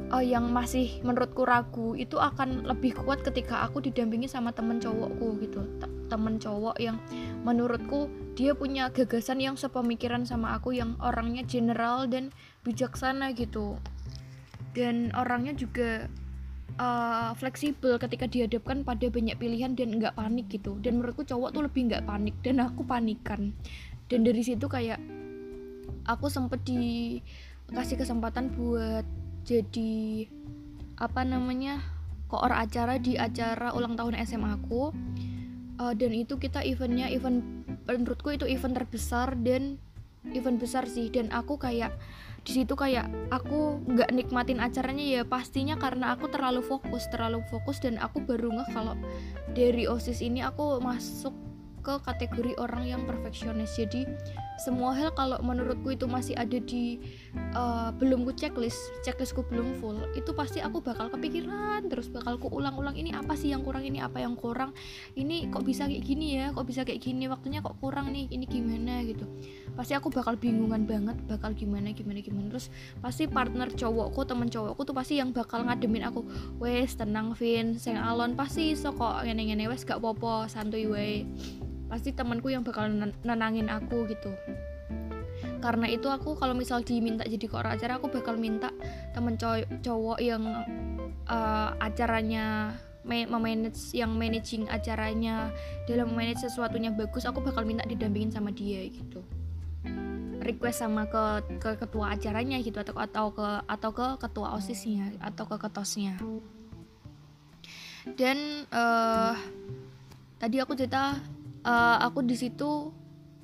uh, 0.09 0.23
yang 0.25 0.49
masih 0.49 0.99
menurutku 1.05 1.45
ragu 1.45 1.93
itu 1.93 2.17
akan 2.17 2.65
lebih 2.65 2.97
kuat 2.97 3.21
ketika 3.21 3.65
aku 3.65 3.79
didampingi 3.79 4.25
sama 4.25 4.51
temen 4.51 4.81
cowokku 4.81 5.39
gitu. 5.45 5.61
Temen 6.09 6.41
cowok 6.41 6.81
yang 6.81 6.97
menurutku 7.45 8.09
dia 8.33 8.57
punya 8.57 8.89
gagasan 8.89 9.43
yang 9.43 9.55
sepemikiran 9.55 10.25
sama 10.25 10.57
aku 10.57 10.73
yang 10.73 10.97
orangnya 10.99 11.45
general 11.45 12.09
dan 12.09 12.33
bijaksana 12.65 13.31
gitu. 13.37 13.77
Dan 14.73 15.13
orangnya 15.17 15.53
juga 15.53 16.09
uh, 16.79 17.35
fleksibel 17.35 17.99
ketika 17.99 18.25
dihadapkan 18.25 18.87
pada 18.87 19.11
banyak 19.11 19.35
pilihan 19.35 19.75
dan 19.75 19.99
nggak 19.99 20.15
panik 20.15 20.47
gitu. 20.49 20.79
Dan 20.79 21.03
menurutku 21.03 21.27
cowok 21.27 21.51
tuh 21.51 21.61
lebih 21.67 21.91
nggak 21.91 22.07
panik 22.07 22.35
dan 22.41 22.63
aku 22.63 22.87
panikan. 22.87 23.51
Dan 24.09 24.25
dari 24.25 24.41
situ 24.41 24.65
kayak 24.65 24.97
aku 26.07 26.31
sempet 26.31 26.63
dikasih 26.65 27.99
kesempatan 27.99 28.49
buat 28.55 29.05
jadi 29.45 30.25
apa 30.99 31.21
namanya 31.23 31.79
koor 32.27 32.51
acara 32.51 32.99
di 32.99 33.15
acara 33.15 33.71
ulang 33.73 33.95
tahun 33.95 34.19
SMA 34.27 34.59
aku 34.59 34.91
uh, 35.79 35.93
dan 35.95 36.11
itu 36.13 36.37
kita 36.37 36.61
eventnya 36.61 37.09
event 37.09 37.41
menurutku 37.87 38.29
itu 38.35 38.45
event 38.45 38.75
terbesar 38.75 39.33
dan 39.39 39.77
event 40.35 40.59
besar 40.59 40.85
sih. 40.85 41.07
Dan 41.09 41.31
aku 41.31 41.57
kayak 41.57 41.95
di 42.43 42.51
situ 42.63 42.73
kayak 42.75 43.09
aku 43.29 43.83
nggak 43.85 44.11
nikmatin 44.15 44.63
acaranya 44.63 45.03
ya 45.03 45.21
pastinya 45.27 45.75
karena 45.75 46.15
aku 46.15 46.31
terlalu 46.31 46.63
fokus 46.63 47.05
terlalu 47.11 47.43
fokus 47.51 47.79
dan 47.83 47.99
aku 47.99 48.23
baru 48.23 48.51
nggak 48.53 48.69
kalau 48.71 48.95
dari 49.51 49.85
osis 49.85 50.23
ini 50.23 50.43
aku 50.43 50.79
masuk 50.79 51.35
ke 51.81 51.93
kategori 52.03 52.53
orang 52.59 52.85
yang 52.85 53.01
perfeksionis. 53.07 53.75
Jadi 53.75 54.05
semua 54.59 54.91
hal 54.93 55.15
kalau 55.15 55.39
menurutku 55.41 55.95
itu 55.95 56.05
masih 56.05 56.35
ada 56.35 56.59
di 56.59 56.99
uh, 57.55 57.89
belum 57.95 58.27
ku 58.27 58.31
checklist 58.35 58.77
checklistku 59.01 59.47
belum 59.47 59.79
full 59.79 59.97
itu 60.13 60.35
pasti 60.35 60.59
aku 60.59 60.83
bakal 60.83 61.07
kepikiran 61.07 61.87
terus 61.87 62.11
bakal 62.11 62.35
ku 62.35 62.51
ulang-ulang 62.51 62.99
ini 62.99 63.15
apa 63.15 63.33
sih 63.39 63.55
yang 63.55 63.63
kurang 63.63 63.87
ini 63.87 64.03
apa 64.03 64.19
yang 64.19 64.35
kurang? 64.35 64.75
Ini 65.15 65.47
kok 65.53 65.63
bisa 65.63 65.87
kayak 65.87 66.03
gini 66.03 66.27
ya? 66.39 66.51
Kok 66.51 66.65
bisa 66.67 66.81
kayak 66.83 66.99
gini? 66.99 67.31
Waktunya 67.31 67.63
kok 67.63 67.79
kurang 67.79 68.11
nih? 68.11 68.27
Ini 68.27 68.45
gimana? 68.45 69.01
Gitu. 69.05 69.23
Pasti 69.73 69.95
aku 69.95 70.11
bakal 70.11 70.35
bingungan 70.35 70.83
banget 70.83 71.15
bakal 71.25 71.55
gimana 71.55 71.95
gimana 71.95 72.19
gimana. 72.19 72.51
Terus 72.51 72.67
pasti 72.99 73.25
partner 73.29 73.71
cowokku 73.71 74.21
temen 74.27 74.51
cowokku 74.51 74.81
tuh 74.83 74.95
pasti 74.95 75.21
yang 75.21 75.31
bakal 75.31 75.63
ngademin 75.63 76.03
aku 76.03 76.25
wes 76.59 76.99
tenang 76.99 77.31
Vin 77.37 77.79
seng 77.79 77.95
alon 77.95 78.35
pasti 78.35 78.75
so 78.75 78.91
kok 78.91 79.23
ngene-ngene 79.23 79.69
wes 79.71 79.87
gak 79.87 80.01
popo 80.01 80.49
santuy 80.51 80.89
we 80.89 81.23
pasti 81.89 82.13
temanku 82.13 82.53
yang 82.53 82.61
bakal 82.61 82.85
nenangin 83.25 83.67
aku 83.67 84.05
gitu. 84.07 84.31
Karena 85.59 85.91
itu 85.91 86.07
aku 86.07 86.39
kalau 86.39 86.55
misal 86.55 86.85
diminta 86.85 87.27
jadi 87.27 87.45
koor 87.49 87.67
acara 87.67 87.99
aku 87.99 88.07
bakal 88.07 88.39
minta 88.39 88.71
temen 89.11 89.35
cowok, 89.35 89.83
cowok 89.83 90.19
yang 90.23 90.43
uh, 91.27 91.75
acaranya 91.83 92.77
memanage 93.03 93.95
yang 93.95 94.13
managing 94.13 94.69
acaranya 94.69 95.49
dalam 95.89 96.13
manage 96.13 96.45
sesuatunya 96.45 96.93
bagus 96.93 97.25
aku 97.25 97.41
bakal 97.41 97.65
minta 97.65 97.83
didampingin 97.87 98.29
sama 98.29 98.53
dia 98.53 98.85
gitu. 98.87 99.25
Request 100.39 100.85
sama 100.85 101.09
ke 101.09 101.23
ke 101.59 101.69
ketua 101.75 102.15
acaranya 102.15 102.61
gitu 102.63 102.79
atau 102.79 102.95
atau 102.95 103.25
ke 103.33 103.47
atau 103.67 103.91
ke 103.91 104.07
ketua 104.21 104.55
osisnya 104.55 105.11
atau 105.19 105.43
ke 105.49 105.55
ketosnya. 105.57 106.15
Dan 108.15 108.63
uh, 108.71 109.35
tadi 110.39 110.55
aku 110.63 110.73
cerita 110.77 111.19
uh, 111.69 111.97
aku 112.01 112.25
di 112.25 112.33
situ 112.33 112.89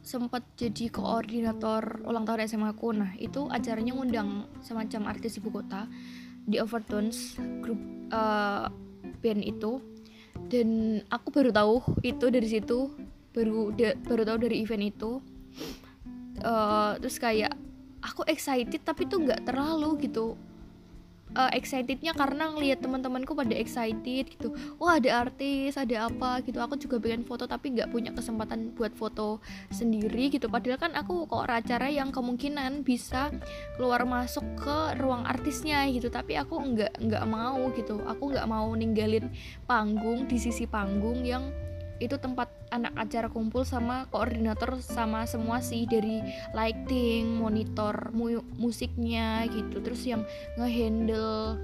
sempat 0.05 0.46
jadi 0.58 0.89
koordinator 0.89 2.01
ulang 2.05 2.25
tahun 2.25 2.50
SMA 2.50 2.74
aku. 2.74 2.94
Nah 2.94 3.13
itu 3.22 3.46
acaranya 3.50 3.94
ngundang 3.94 4.50
semacam 4.65 5.13
artis 5.13 5.38
ibu 5.38 5.50
kota 5.53 5.86
di 6.46 6.58
Overtones 6.62 7.38
grup 7.62 7.77
uh, 8.10 8.70
band 9.22 9.41
itu. 9.46 9.82
Dan 10.46 11.01
aku 11.10 11.34
baru 11.34 11.50
tahu 11.50 11.75
itu 12.05 12.25
dari 12.29 12.46
situ 12.46 12.94
baru 13.34 13.74
de, 13.74 13.98
baru 14.05 14.22
tahu 14.25 14.38
dari 14.46 14.62
event 14.62 14.86
itu. 14.86 15.12
Uh, 16.46 17.00
terus 17.01 17.17
kayak 17.17 17.55
aku 18.03 18.22
excited 18.29 18.84
tapi 18.86 19.10
tuh 19.10 19.24
nggak 19.24 19.50
terlalu 19.50 20.05
gitu 20.05 20.38
uh, 21.36 21.51
excitednya 21.51 22.15
karena 22.15 22.50
ngelihat 22.56 22.82
teman-temanku 22.82 23.36
pada 23.36 23.54
excited 23.54 24.32
gitu. 24.32 24.56
Wah 24.80 24.98
ada 24.98 25.27
artis 25.27 25.75
ada 25.75 26.10
apa 26.10 26.42
gitu. 26.42 26.58
Aku 26.63 26.80
juga 26.80 26.98
pengen 26.98 27.27
foto 27.27 27.46
tapi 27.46 27.75
nggak 27.75 27.92
punya 27.92 28.12
kesempatan 28.15 28.74
buat 28.74 28.96
foto 28.96 29.44
sendiri 29.70 30.32
gitu. 30.34 30.48
Padahal 30.48 30.80
kan 30.80 30.92
aku 30.96 31.27
kok 31.27 31.46
acara 31.46 31.92
yang 31.92 32.10
kemungkinan 32.10 32.82
bisa 32.82 33.30
keluar 33.75 34.08
masuk 34.08 34.44
ke 34.58 34.77
ruang 35.00 35.27
artisnya 35.27 35.86
gitu. 35.92 36.08
Tapi 36.08 36.39
aku 36.39 36.56
nggak 36.56 37.04
nggak 37.04 37.25
mau 37.27 37.70
gitu. 37.75 38.01
Aku 38.08 38.32
nggak 38.32 38.48
mau 38.48 38.72
ninggalin 38.74 39.30
panggung 39.68 40.25
di 40.25 40.39
sisi 40.39 40.65
panggung 40.65 41.22
yang 41.22 41.51
itu 42.04 42.20
tempat 42.20 42.52
anak 42.75 42.92
acara 43.00 43.32
kumpul 43.32 43.64
sama 43.64 44.08
koordinator 44.12 44.75
sama 44.84 45.24
semua 45.24 45.64
sih 45.64 45.88
dari 45.88 46.20
lighting, 46.52 47.40
monitor 47.40 48.12
mu 48.12 48.44
musiknya 48.60 49.48
gitu. 49.48 49.80
Terus 49.80 50.02
yang 50.04 50.22
ngehandle 50.60 51.60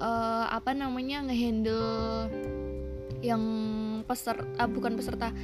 uh, 0.00 0.46
apa 0.48 0.72
namanya 0.72 1.28
ngehandle 1.28 2.28
yang 3.20 3.42
peserta 4.06 4.46
uh, 4.56 4.68
bukan 4.70 4.94
peserta 4.94 5.34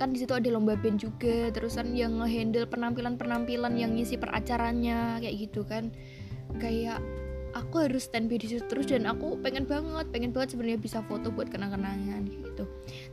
kan 0.00 0.16
di 0.16 0.24
situ 0.24 0.32
ada 0.32 0.48
lomba 0.50 0.74
band 0.74 0.98
juga. 0.98 1.54
Terusan 1.54 1.94
yang 1.94 2.18
ngehandle 2.18 2.66
penampilan-penampilan 2.66 3.78
yang 3.78 3.94
ngisi 3.94 4.18
peracaranya 4.18 5.22
kayak 5.22 5.36
gitu 5.46 5.62
kan. 5.62 5.94
Kayak 6.58 6.98
aku 7.54 7.82
harus 7.86 8.06
stand 8.06 8.30
by 8.30 8.38
di 8.38 8.46
situ 8.50 8.62
terus 8.66 8.86
dan 8.86 9.06
aku 9.06 9.38
pengen 9.42 9.66
banget 9.66 10.06
pengen 10.14 10.30
banget 10.30 10.54
sebenarnya 10.54 10.78
bisa 10.78 11.02
foto 11.06 11.34
buat 11.34 11.50
kenang-kenangan 11.50 12.26
gitu 12.30 12.64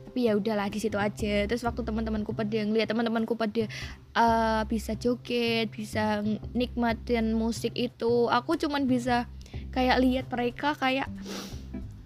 tapi 0.08 0.24
ya 0.24 0.40
udahlah 0.40 0.72
di 0.72 0.80
situ 0.80 0.96
aja. 0.96 1.44
Terus 1.44 1.60
waktu 1.60 1.84
teman-temanku 1.84 2.32
pada 2.32 2.64
ngeliat 2.64 2.88
teman-temanku 2.88 3.36
pada 3.36 3.68
uh, 4.16 4.64
bisa 4.64 4.96
joget 4.96 5.68
bisa 5.68 6.24
nikmatin 6.56 7.36
musik 7.36 7.76
itu. 7.76 8.32
Aku 8.32 8.56
cuman 8.56 8.88
bisa 8.88 9.28
kayak 9.76 10.00
lihat 10.00 10.24
mereka 10.32 10.72
kayak 10.72 11.12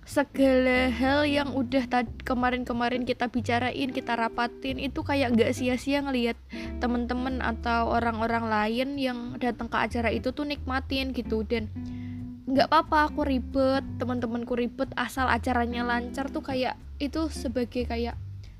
segala 0.03 0.91
hal 0.91 1.25
yang 1.25 1.55
udah 1.55 1.87
kemarin-kemarin 2.27 3.07
kita 3.07 3.31
bicarain 3.31 3.95
kita 3.95 4.19
rapatin. 4.19 4.83
Itu 4.83 5.07
kayak 5.07 5.39
nggak 5.39 5.55
sia-sia 5.55 6.03
ngelihat 6.03 6.35
temen-temen 6.83 7.39
atau 7.39 7.87
orang-orang 7.87 8.51
lain 8.51 8.99
yang 8.99 9.39
datang 9.39 9.71
ke 9.71 9.79
acara 9.79 10.11
itu 10.11 10.35
tuh 10.35 10.43
nikmatin 10.43 11.15
gitu. 11.15 11.47
Dan 11.47 11.71
nggak 12.53 12.69
apa-apa 12.69 13.09
aku 13.09 13.21
ribet 13.25 13.85
teman-temanku 13.97 14.53
ribet 14.53 14.93
asal 14.93 15.25
acaranya 15.25 15.89
lancar 15.89 16.29
tuh 16.29 16.45
kayak 16.45 16.77
itu 17.01 17.33
sebagai 17.33 17.89
kayak 17.89 18.15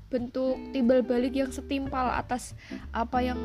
bentuk 0.09 0.57
timbal 0.73 1.05
balik 1.05 1.33
yang 1.33 1.53
setimpal 1.53 2.09
atas 2.09 2.57
apa 2.93 3.21
yang 3.21 3.37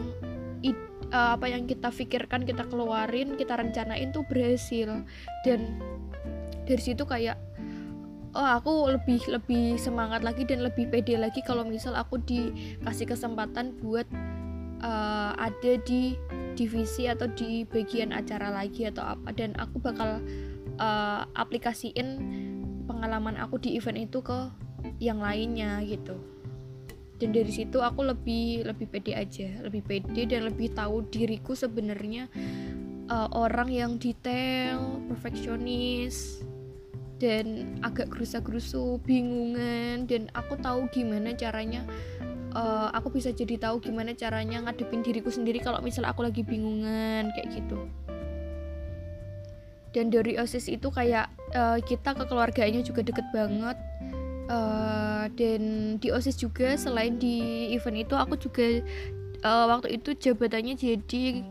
uh, 1.12 1.36
apa 1.36 1.46
yang 1.48 1.64
kita 1.64 1.88
pikirkan 1.88 2.44
kita 2.44 2.64
keluarin 2.68 3.36
kita 3.36 3.56
rencanain 3.56 4.12
tuh 4.12 4.24
berhasil. 4.28 5.04
Dan 5.44 5.60
dari 6.68 6.82
situ 6.82 7.04
kayak 7.08 7.40
oh 8.36 8.48
aku 8.60 8.92
lebih 8.92 9.24
lebih 9.32 9.80
semangat 9.80 10.20
lagi 10.20 10.44
dan 10.44 10.60
lebih 10.60 10.92
pede 10.92 11.16
lagi 11.16 11.40
kalau 11.40 11.64
misal 11.64 11.96
aku 11.96 12.20
dikasih 12.20 13.08
kesempatan 13.08 13.72
buat 13.80 14.04
uh, 14.84 15.32
ada 15.36 15.72
di 15.88 16.14
divisi 16.58 17.06
atau 17.06 17.30
di 17.30 17.62
bagian 17.62 18.10
acara 18.10 18.50
lagi 18.50 18.90
atau 18.90 19.14
apa 19.14 19.30
dan 19.30 19.54
aku 19.54 19.78
bakal 19.78 20.18
uh, 20.82 21.22
aplikasiin 21.38 22.18
pengalaman 22.90 23.38
aku 23.38 23.62
di 23.62 23.78
event 23.78 24.10
itu 24.10 24.18
ke 24.18 24.50
yang 24.98 25.22
lainnya 25.22 25.78
gitu. 25.86 26.18
Dan 27.18 27.34
dari 27.34 27.50
situ 27.50 27.78
aku 27.78 28.02
lebih 28.06 28.66
lebih 28.66 28.86
pede 28.90 29.14
aja 29.14 29.62
lebih 29.62 29.86
pede 29.86 30.26
dan 30.26 30.50
lebih 30.50 30.74
tahu 30.74 31.06
diriku 31.06 31.54
sebenarnya 31.54 32.30
uh, 33.10 33.30
orang 33.34 33.70
yang 33.70 33.92
detail 33.98 35.02
perfeksionis 35.10 36.42
dan 37.18 37.74
agak 37.82 38.14
gerusa-gerusu, 38.14 39.02
bingungan 39.02 40.06
dan 40.06 40.30
aku 40.38 40.54
tahu 40.62 40.86
gimana 40.94 41.34
caranya 41.34 41.82
uh, 42.54 42.88
aku 42.94 43.12
bisa 43.12 43.34
jadi 43.34 43.58
tahu 43.60 43.82
gimana 43.82 44.14
caranya 44.14 44.62
ngadepin 44.64 45.04
diriku 45.04 45.28
sendiri 45.28 45.60
kalau 45.60 45.80
misal 45.82 46.06
aku 46.06 46.24
lagi 46.24 46.44
bingungan 46.44 47.32
kayak 47.34 47.48
gitu. 47.52 47.88
Dan 49.92 50.12
dari 50.12 50.36
OSIS 50.36 50.68
itu 50.68 50.92
kayak 50.92 51.32
uh, 51.56 51.80
kita 51.80 52.12
ke 52.12 52.24
keluarganya 52.28 52.84
juga 52.84 53.00
deket 53.00 53.24
banget. 53.32 53.76
Uh, 54.48 55.28
dan 55.36 55.96
di 56.00 56.08
OSIS 56.08 56.40
juga 56.40 56.72
selain 56.80 57.20
di 57.20 57.68
event 57.76 58.00
itu 58.00 58.16
aku 58.16 58.40
juga 58.40 58.80
uh, 59.44 59.66
waktu 59.76 60.00
itu 60.00 60.16
jabatannya 60.16 60.74
jadi 60.74 61.44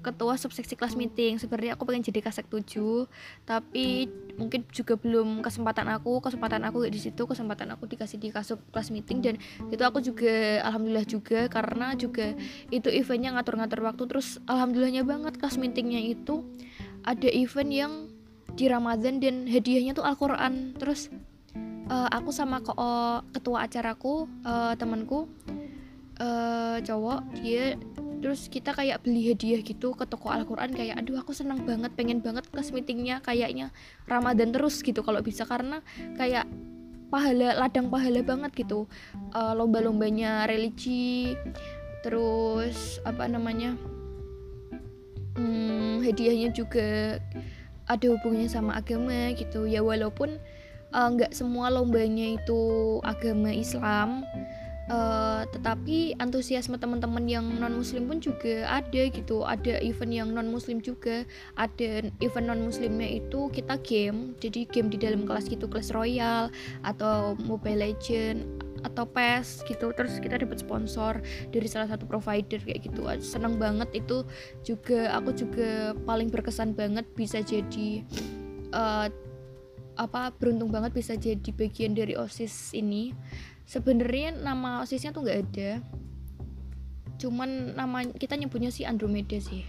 ketua 0.00 0.36
subseksi 0.40 0.74
kelas 0.76 0.96
meeting. 0.96 1.36
Sebenarnya 1.36 1.76
aku 1.76 1.88
pengen 1.88 2.04
jadi 2.04 2.20
kasek 2.24 2.48
7 2.48 3.06
tapi 3.44 4.08
mungkin 4.40 4.64
juga 4.72 4.96
belum 4.96 5.44
kesempatan 5.44 5.86
aku. 5.92 6.24
Kesempatan 6.24 6.64
aku 6.64 6.88
di 6.88 7.00
situ 7.00 7.22
kesempatan 7.24 7.72
aku 7.76 7.86
dikasih 7.86 8.16
di 8.16 8.32
kasub 8.32 8.60
kelas 8.72 8.88
meeting. 8.90 9.20
Dan 9.20 9.34
itu 9.68 9.82
aku 9.84 10.00
juga 10.00 10.64
alhamdulillah 10.64 11.06
juga 11.06 11.46
karena 11.52 11.92
juga 11.94 12.32
itu 12.72 12.88
eventnya 12.88 13.36
ngatur-ngatur 13.36 13.80
waktu. 13.84 14.02
Terus 14.08 14.40
alhamdulillahnya 14.48 15.04
banget 15.04 15.36
kelas 15.36 15.60
meetingnya 15.60 16.00
itu 16.00 16.42
ada 17.04 17.28
event 17.28 17.70
yang 17.70 17.92
di 18.56 18.66
Ramadan 18.66 19.22
dan 19.22 19.46
hadiahnya 19.46 19.92
tuh 19.94 20.04
Al-Quran. 20.04 20.74
Terus 20.76 21.12
uh, 21.90 22.08
aku 22.08 22.30
sama 22.32 22.62
ke 22.64 22.72
uh, 22.72 23.20
ketua 23.34 23.66
acaraku 23.66 24.30
uh, 24.46 24.72
temanku 24.78 25.26
uh, 26.20 26.78
cowok 26.80 27.20
dia 27.40 27.74
terus 28.20 28.52
kita 28.52 28.76
kayak 28.76 29.00
beli 29.00 29.32
hadiah 29.32 29.64
gitu 29.64 29.96
ke 29.96 30.04
toko 30.04 30.28
Al-Quran 30.28 30.76
kayak 30.76 31.00
aduh 31.00 31.24
aku 31.24 31.32
senang 31.32 31.64
banget 31.64 31.90
pengen 31.96 32.20
banget 32.20 32.44
kelas 32.52 32.68
meetingnya 32.70 33.24
kayaknya 33.24 33.72
Ramadan 34.04 34.52
terus 34.52 34.84
gitu 34.84 35.00
kalau 35.00 35.24
bisa. 35.24 35.48
Karena 35.48 35.80
kayak 36.20 36.44
pahala 37.08 37.56
ladang 37.56 37.88
pahala 37.88 38.20
banget 38.20 38.52
gitu. 38.60 38.84
Uh, 39.32 39.56
lomba-lombanya 39.56 40.44
religi 40.46 41.34
terus 42.00 42.96
apa 43.04 43.28
namanya 43.28 43.76
hmm, 45.36 46.00
hadiahnya 46.00 46.48
juga 46.52 47.20
ada 47.88 48.06
hubungannya 48.06 48.52
sama 48.52 48.76
agama 48.76 49.32
gitu. 49.34 49.64
Ya 49.64 49.80
walaupun 49.80 50.36
eh, 50.92 51.08
nggak 51.16 51.32
uh, 51.32 51.36
semua 51.36 51.72
lombanya 51.72 52.36
itu 52.36 52.60
agama 53.02 53.50
Islam 53.50 54.22
Uh, 54.90 55.46
tetapi 55.54 56.18
antusiasme 56.18 56.74
teman-teman 56.80 57.22
yang 57.28 57.46
non 57.60 57.76
muslim 57.78 58.08
pun 58.08 58.18
juga 58.18 58.66
ada 58.66 59.02
gitu. 59.12 59.44
Ada 59.44 59.78
event 59.84 60.12
yang 60.14 60.28
non 60.32 60.48
muslim 60.48 60.80
juga. 60.80 61.22
Ada 61.54 62.10
event 62.18 62.46
non 62.48 62.64
muslimnya 62.64 63.20
itu 63.20 63.52
kita 63.52 63.78
game. 63.84 64.34
Jadi 64.40 64.66
game 64.66 64.88
di 64.88 64.98
dalam 64.98 65.28
kelas 65.28 65.46
gitu 65.46 65.68
kelas 65.68 65.92
royal 65.92 66.50
atau 66.82 67.36
mobile 67.44 67.86
legend 67.86 68.48
atau 68.80 69.04
PES 69.04 69.68
gitu. 69.68 69.92
Terus 69.92 70.18
kita 70.18 70.40
dapat 70.40 70.58
sponsor 70.58 71.20
dari 71.52 71.68
salah 71.68 71.86
satu 71.86 72.08
provider 72.08 72.58
kayak 72.58 72.90
gitu. 72.90 73.04
Seneng 73.20 73.60
banget 73.60 73.92
itu 73.94 74.24
juga. 74.64 75.12
Aku 75.20 75.30
juga 75.36 75.92
paling 76.08 76.32
berkesan 76.32 76.74
banget 76.74 77.06
bisa 77.14 77.44
jadi 77.44 78.02
uh, 78.74 79.06
apa 80.00 80.32
beruntung 80.40 80.72
banget 80.72 80.96
bisa 80.96 81.12
jadi 81.12 81.50
bagian 81.52 81.92
dari 81.92 82.16
osis 82.16 82.72
ini 82.72 83.12
sebenarnya 83.64 84.36
nama 84.36 84.84
osisnya 84.84 85.10
tuh 85.10 85.24
nggak 85.24 85.40
ada. 85.48 85.70
Cuman 87.20 87.76
nama 87.76 88.04
kita 88.06 88.36
nyebutnya 88.36 88.72
si 88.72 88.88
Andromeda 88.88 89.36
sih. 89.36 89.64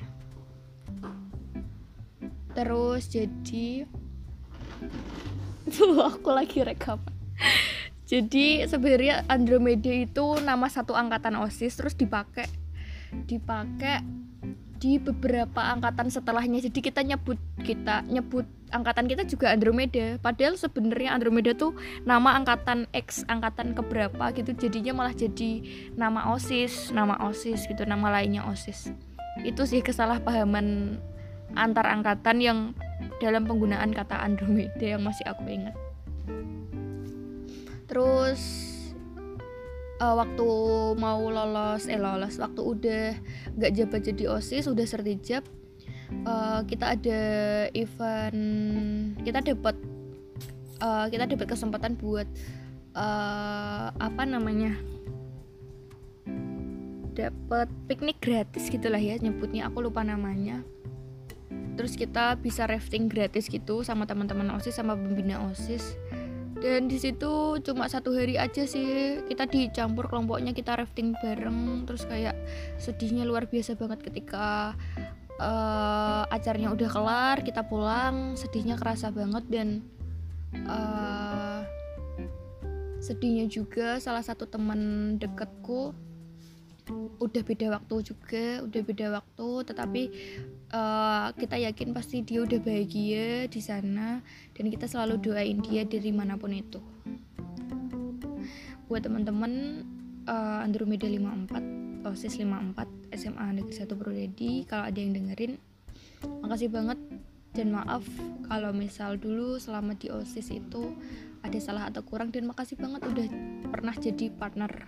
Terus 2.51 3.08
jadi 3.08 3.88
tuh 5.75 5.99
aku 5.99 6.30
lagi 6.32 6.63
rekam. 6.63 6.99
Jadi 8.12 8.67
sebenarnya 8.67 9.23
Andromeda 9.32 9.88
itu 9.88 10.36
nama 10.43 10.67
satu 10.67 10.91
angkatan 10.91 11.39
osis 11.39 11.80
terus 11.80 11.95
dipakai 11.95 12.43
dipakai 13.23 14.04
di 14.82 14.97
beberapa 14.97 15.62
angkatan 15.62 16.10
setelahnya. 16.10 16.60
Jadi 16.60 16.80
kita 16.82 17.06
nyebut 17.06 17.38
kita 17.62 18.04
nyebut 18.10 18.45
angkatan 18.71 19.06
kita 19.06 19.24
juga 19.28 19.52
Andromeda. 19.52 20.17
Padahal 20.19 20.56
sebenarnya 20.56 21.13
Andromeda 21.13 21.52
tuh 21.54 21.76
nama 22.08 22.36
angkatan 22.39 22.88
X 22.95 23.28
angkatan 23.28 23.78
keberapa 23.78 24.32
gitu. 24.34 24.56
Jadinya 24.56 25.04
malah 25.04 25.15
jadi 25.15 25.62
nama 25.93 26.32
OSIS 26.34 26.89
nama 26.95 27.19
OSIS 27.21 27.67
gitu 27.67 27.84
nama 27.86 28.10
lainnya 28.10 28.47
OSIS. 28.47 28.89
Itu 29.43 29.67
sih 29.67 29.84
kesalahpahaman 29.84 30.97
antar 31.56 31.86
angkatan 31.88 32.38
yang 32.39 32.60
dalam 33.19 33.43
penggunaan 33.43 33.91
kata 33.91 34.17
Andromeda 34.17 34.97
yang 34.97 35.04
masih 35.04 35.28
aku 35.28 35.45
ingat. 35.52 35.76
Terus 37.91 38.71
uh, 40.02 40.15
waktu 40.17 40.47
mau 40.97 41.21
lolos 41.28 41.86
eh 41.86 42.00
lolos 42.00 42.39
waktu 42.41 42.62
udah 42.63 43.06
nggak 43.60 43.71
jabat 43.78 44.02
jadi 44.08 44.24
osis 44.34 44.65
udah 44.65 44.86
sertijab 44.88 45.45
uh, 46.25 46.62
kita 46.65 46.97
ada 46.97 47.21
event 47.73 48.39
kita 49.21 49.39
dapat 49.41 49.75
uh, 50.81 51.05
kita 51.07 51.29
dapat 51.29 51.47
kesempatan 51.47 51.95
buat 51.95 52.27
uh, 52.97 53.93
apa 53.95 54.23
namanya? 54.25 54.75
Dapat 57.12 57.67
piknik 57.91 58.23
gratis 58.23 58.71
gitulah 58.71 58.99
ya 58.99 59.19
nyebutnya 59.19 59.67
aku 59.67 59.84
lupa 59.84 60.01
namanya. 60.01 60.63
Terus 61.75 61.95
kita 61.95 62.36
bisa 62.39 62.67
rafting 62.67 63.07
gratis 63.07 63.47
gitu 63.47 63.81
sama 63.81 64.03
teman-teman 64.07 64.51
osis 64.55 64.75
sama 64.75 64.95
pembina 64.95 65.39
osis. 65.51 65.95
Dan 66.62 66.86
di 66.86 67.01
situ 67.01 67.57
cuma 67.65 67.89
satu 67.89 68.13
hari 68.13 68.38
aja 68.38 68.69
sih 68.69 69.17
kita 69.25 69.49
dicampur 69.49 70.05
kelompoknya 70.05 70.53
kita 70.53 70.77
rafting 70.77 71.17
bareng. 71.17 71.89
Terus 71.89 72.05
kayak 72.05 72.38
sedihnya 72.77 73.25
luar 73.25 73.49
biasa 73.49 73.73
banget 73.75 74.05
ketika 74.05 74.77
acaranya 76.32 76.72
udah 76.72 76.89
kelar 76.89 77.38
kita 77.44 77.67
pulang 77.67 78.39
sedihnya 78.39 78.80
kerasa 78.80 79.12
banget 79.12 79.44
dan 79.52 79.67
uh, 80.63 81.67
sedihnya 83.04 83.52
juga 83.52 84.00
salah 84.00 84.24
satu 84.24 84.48
teman 84.48 85.15
deketku 85.20 85.91
udah 87.22 87.44
beda 87.46 87.67
waktu 87.78 87.96
juga 88.04 88.46
udah 88.65 88.82
beda 88.82 89.08
waktu 89.13 89.50
tetapi 89.70 90.04
uh, 90.74 91.30
kita 91.38 91.56
yakin 91.62 91.94
pasti 91.94 92.26
dia 92.26 92.41
udah 92.44 92.60
bahagia 92.60 93.46
di 93.48 93.62
sana 93.62 94.20
dan 94.58 94.65
kita 94.67 94.89
selalu 94.89 95.22
doain 95.22 95.62
dia 95.62 95.86
dari 95.86 96.12
mana 96.12 96.36
pun 96.36 96.52
itu. 96.52 96.82
Buat 98.89 99.08
teman-teman 99.08 99.86
uh, 100.28 100.65
Andromeda 100.65 101.08
54 101.08 102.04
OSIS 102.12 102.41
54 102.44 103.15
SMA 103.15 103.48
Negeri 103.62 103.76
1 103.78 104.00
Prodedi 104.00 104.54
kalau 104.67 104.89
ada 104.89 105.00
yang 105.00 105.15
dengerin 105.15 105.70
makasih 106.43 106.69
banget. 106.71 106.99
Dan 107.51 107.75
maaf 107.75 108.07
kalau 108.47 108.71
misal 108.71 109.19
dulu 109.19 109.60
selama 109.60 109.91
di 109.99 110.07
OSIS 110.07 110.55
itu 110.55 110.95
ada 111.43 111.60
salah 111.60 111.91
atau 111.91 111.99
kurang 111.99 112.31
dan 112.31 112.47
makasih 112.47 112.79
banget 112.79 113.03
udah 113.03 113.27
pernah 113.67 113.91
jadi 113.91 114.31
partner 114.31 114.88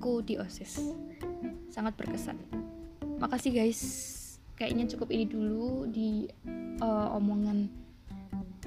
aku 0.00 0.24
di 0.24 0.40
OSIS. 0.40 0.80
Sangat 1.68 2.00
berkesan. 2.00 2.40
Makasih 3.20 3.52
guys. 3.52 3.80
Kayaknya 4.56 4.88
cukup 4.96 5.08
ini 5.12 5.24
dulu 5.28 5.88
di 5.88 6.24
uh, 6.80 7.12
omongan 7.16 7.68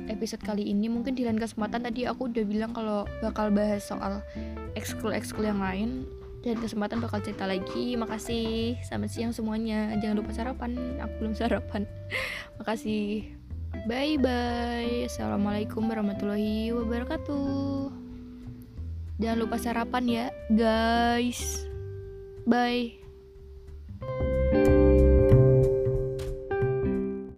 episode 0.09 0.45
kali 0.45 0.69
ini. 0.69 0.85
Mungkin 0.85 1.17
di 1.17 1.25
lain 1.25 1.41
kesempatan 1.41 1.85
tadi 1.85 2.05
aku 2.05 2.29
udah 2.29 2.45
bilang 2.45 2.69
kalau 2.69 3.09
bakal 3.21 3.49
bahas 3.49 3.81
soal 3.85 4.21
ekskul 4.77 5.09
ekskul 5.09 5.45
yang 5.45 5.61
lain 5.61 6.05
dan 6.43 6.59
kesempatan 6.59 6.99
bakal 6.99 7.23
cerita 7.23 7.47
lagi. 7.47 7.95
Makasih. 7.95 8.77
Selamat 8.83 9.09
siang 9.09 9.31
semuanya. 9.31 9.95
Jangan 9.97 10.19
lupa 10.19 10.31
sarapan. 10.35 10.99
Aku 10.99 11.13
belum 11.23 11.33
sarapan. 11.33 11.87
Makasih. 12.59 13.41
Bye 13.89 14.21
bye 14.21 15.09
assalamualaikum 15.09 15.81
warahmatullahi 15.89 16.69
wabarakatuh. 16.71 17.89
Jangan 19.17 19.37
lupa 19.41 19.57
sarapan 19.57 20.03
ya 20.05 20.25
guys. 20.53 21.65
Bye 22.45 23.02